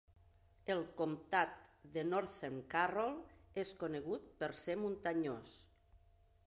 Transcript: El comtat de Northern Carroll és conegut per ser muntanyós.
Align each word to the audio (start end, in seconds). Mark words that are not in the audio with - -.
El 0.75 0.79
comtat 1.01 1.53
de 1.97 2.05
Northern 2.07 2.57
Carroll 2.73 3.21
és 3.67 3.75
conegut 3.85 4.27
per 4.43 4.53
ser 4.65 4.79
muntanyós. 4.87 5.59